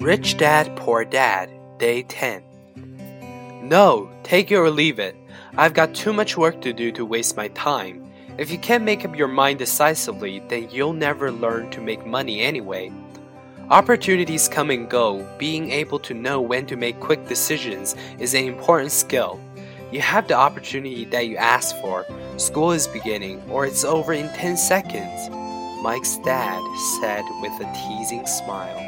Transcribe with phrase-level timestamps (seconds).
[0.00, 2.42] Rich Dad, Poor Dad, Day 10.
[3.62, 5.14] No, take it or leave it.
[5.56, 8.10] I've got too much work to do to waste my time.
[8.38, 12.40] If you can't make up your mind decisively, then you'll never learn to make money
[12.40, 12.90] anyway.
[13.70, 15.26] Opportunities come and go.
[15.38, 19.40] Being able to know when to make quick decisions is an important skill.
[19.92, 22.06] You have the opportunity that you asked for.
[22.38, 25.30] School is beginning, or it's over in 10 seconds.
[25.82, 26.60] Mike's dad
[27.00, 28.78] said with a teasing smile.